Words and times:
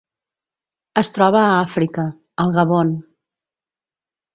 Es 1.01 1.11
troba 1.19 1.43
a 1.43 1.53
Àfrica: 1.59 2.09
el 2.47 2.59
Gabon. 2.59 2.99